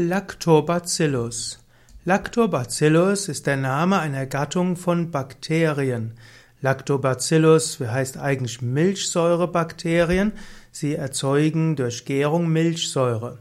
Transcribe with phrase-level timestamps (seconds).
[0.00, 1.58] Lactobacillus.
[2.04, 6.14] Lactobacillus ist der Name einer Gattung von Bakterien.
[6.60, 10.34] Lactobacillus heißt eigentlich Milchsäurebakterien.
[10.70, 13.40] Sie erzeugen durch Gärung Milchsäure.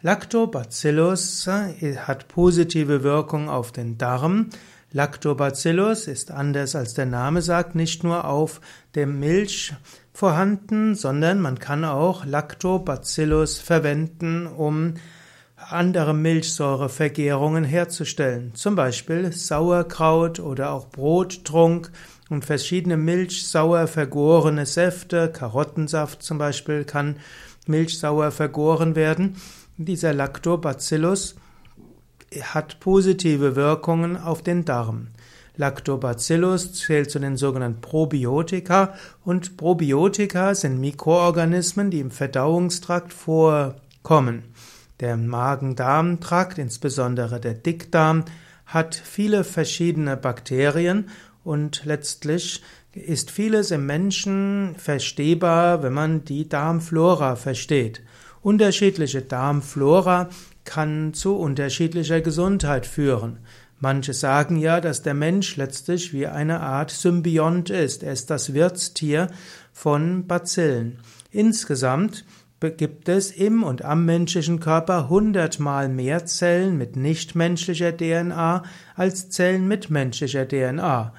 [0.00, 4.50] Lactobacillus äh, hat positive Wirkung auf den Darm.
[4.90, 8.60] Lactobacillus ist anders als der Name sagt, nicht nur auf
[8.96, 9.72] der Milch
[10.12, 14.94] vorhanden, sondern man kann auch Lactobacillus verwenden, um
[15.68, 21.90] andere Milchsäurevergärungen herzustellen, zum Beispiel Sauerkraut oder auch Brottrunk
[22.30, 27.16] und verschiedene milchsauer vergorene Säfte, Karottensaft zum Beispiel kann
[27.66, 29.36] milchsauer vergoren werden.
[29.76, 31.36] Dieser Lactobacillus
[32.40, 35.08] hat positive Wirkungen auf den Darm.
[35.56, 44.44] Lactobacillus zählt zu den sogenannten Probiotika und Probiotika sind Mikroorganismen, die im Verdauungstrakt vorkommen.
[45.02, 48.24] Der Magen-Darm-Trakt, insbesondere der Dickdarm,
[48.66, 51.10] hat viele verschiedene Bakterien
[51.42, 58.00] und letztlich ist vieles im Menschen verstehbar, wenn man die Darmflora versteht.
[58.42, 60.28] Unterschiedliche Darmflora
[60.62, 63.40] kann zu unterschiedlicher Gesundheit führen.
[63.80, 68.04] Manche sagen ja, dass der Mensch letztlich wie eine Art Symbiont ist.
[68.04, 69.26] Er ist das Wirtstier
[69.72, 71.00] von Bazillen.
[71.32, 72.24] Insgesamt
[72.70, 78.62] gibt es im und am menschlichen Körper hundertmal mehr Zellen mit nichtmenschlicher DNA
[78.94, 81.12] als Zellen mit menschlicher DNA.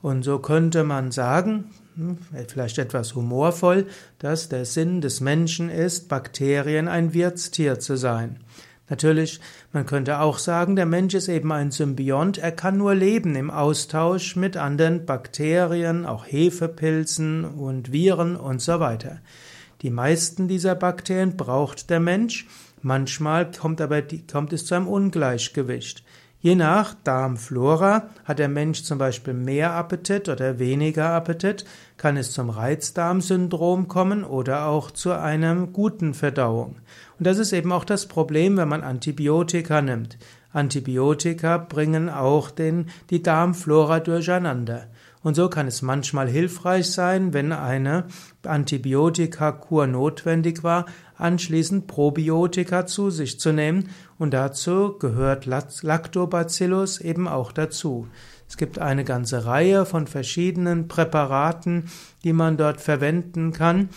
[0.00, 1.64] Und so könnte man sagen,
[1.96, 3.86] hm, vielleicht etwas humorvoll,
[4.18, 8.38] dass der Sinn des Menschen ist, Bakterien ein Wirtstier zu sein.
[8.90, 9.40] Natürlich,
[9.72, 13.50] man könnte auch sagen, der Mensch ist eben ein Symbiont, er kann nur leben im
[13.50, 19.18] Austausch mit anderen Bakterien, auch Hefepilzen und Viren und so weiter.
[19.82, 22.46] Die meisten dieser Bakterien braucht der Mensch,
[22.82, 26.02] manchmal kommt aber kommt es zu einem Ungleichgewicht.
[26.40, 31.64] Je nach Darmflora hat der Mensch zum Beispiel mehr Appetit oder weniger Appetit,
[31.96, 36.76] kann es zum Reizdarmsyndrom kommen oder auch zu einer guten Verdauung.
[37.18, 40.16] Und das ist eben auch das Problem, wenn man Antibiotika nimmt.
[40.52, 44.86] Antibiotika bringen auch den, die Darmflora durcheinander.
[45.28, 48.06] Und so kann es manchmal hilfreich sein, wenn eine
[48.44, 50.86] Antibiotikakur notwendig war,
[51.18, 53.90] anschließend Probiotika zu sich zu nehmen.
[54.16, 58.08] Und dazu gehört Lactobacillus eben auch dazu.
[58.48, 61.90] Es gibt eine ganze Reihe von verschiedenen Präparaten,
[62.24, 63.90] die man dort verwenden kann.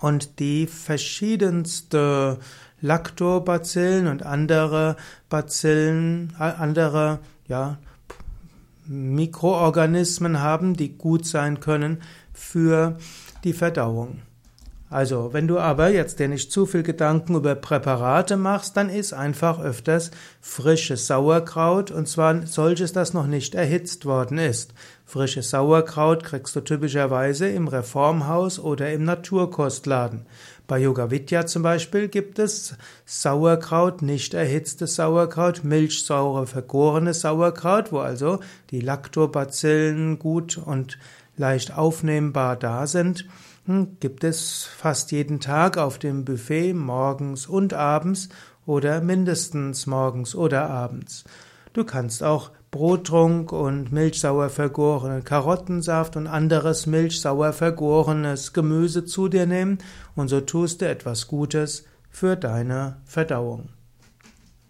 [0.00, 2.40] Und die verschiedenste
[2.82, 4.96] Lactobacillen und andere
[5.30, 7.78] Bacillen, andere, ja,
[8.86, 12.98] Mikroorganismen haben, die gut sein können für
[13.44, 14.20] die Verdauung.
[14.92, 19.14] Also, wenn du aber jetzt dir nicht zu viel Gedanken über Präparate machst, dann isst
[19.14, 20.10] einfach öfters
[20.42, 24.74] frisches Sauerkraut und zwar solches, das noch nicht erhitzt worden ist.
[25.06, 30.26] Frisches Sauerkraut kriegst du typischerweise im Reformhaus oder im Naturkostladen.
[30.66, 32.74] Bei Yoga Vidya zum Beispiel gibt es
[33.06, 40.98] Sauerkraut, nicht erhitztes Sauerkraut, milchsaure vergorenes Sauerkraut, wo also die Lactobacillen gut und
[41.38, 43.26] leicht aufnehmbar da sind.
[43.64, 48.28] Gibt es fast jeden Tag auf dem Buffet morgens und abends
[48.66, 51.22] oder mindestens morgens oder abends.
[51.72, 59.46] Du kannst auch Brottrunk und milchsauer vergorenen Karottensaft und anderes milchsauer vergorenes Gemüse zu dir
[59.46, 59.78] nehmen
[60.16, 63.68] und so tust du etwas Gutes für deine Verdauung.